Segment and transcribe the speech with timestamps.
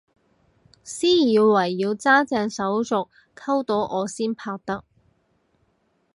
[0.83, 4.83] 私以為要揸正手續溝到我先拍得